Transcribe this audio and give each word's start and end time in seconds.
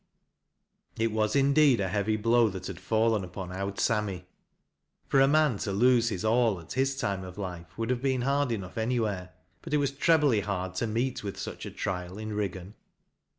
It 0.97 1.11
was 1.11 1.35
indeed 1.35 1.79
a 1.79 1.87
heavy 1.87 2.17
blow 2.17 2.49
that 2.49 2.65
had 2.65 2.79
fallen 2.79 3.23
upon" 3.23 3.51
Owd 3.51 3.79
Sammy." 3.79 4.25
For 5.05 5.19
a 5.21 5.27
man 5.27 5.59
to 5.59 5.71
lose 5.71 6.09
his 6.09 6.25
all 6.25 6.59
at 6.59 6.73
his 6.73 6.97
time 6.97 7.23
of 7.23 7.37
life 7.37 7.77
would 7.77 7.91
have 7.91 8.01
been 8.01 8.23
hard 8.23 8.51
enough 8.51 8.79
anywhere; 8.79 9.29
but 9.61 9.75
it 9.75 9.77
was 9.77 9.91
trebly 9.91 10.39
hard 10.39 10.73
to 10.77 10.87
meet 10.87 11.23
with 11.23 11.37
such 11.39 11.67
a 11.67 11.69
trial 11.69 12.17
in 12.17 12.33
Riggan. 12.33 12.73